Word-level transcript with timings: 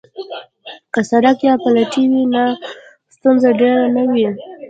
که 0.93 1.01
سړک 1.09 1.37
یا 1.47 1.53
پټلۍ 1.63 2.03
وي 2.11 2.23
نو 2.33 2.45
ستونزه 3.15 3.49
ډیره 3.59 3.83
نه 3.95 4.03
وي 4.11 4.27